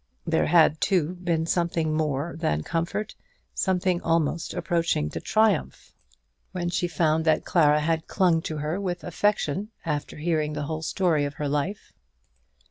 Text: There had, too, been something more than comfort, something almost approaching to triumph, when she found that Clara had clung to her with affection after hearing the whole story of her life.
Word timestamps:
There 0.25 0.47
had, 0.47 0.81
too, 0.81 1.13
been 1.13 1.45
something 1.45 1.93
more 1.95 2.35
than 2.35 2.63
comfort, 2.63 3.13
something 3.53 4.01
almost 4.01 4.55
approaching 4.55 5.11
to 5.11 5.21
triumph, 5.21 5.93
when 6.53 6.69
she 6.71 6.87
found 6.87 7.23
that 7.25 7.45
Clara 7.45 7.81
had 7.81 8.07
clung 8.07 8.41
to 8.41 8.57
her 8.57 8.81
with 8.81 9.03
affection 9.03 9.69
after 9.85 10.17
hearing 10.17 10.53
the 10.53 10.63
whole 10.63 10.81
story 10.81 11.23
of 11.25 11.35
her 11.35 11.47
life. 11.47 11.93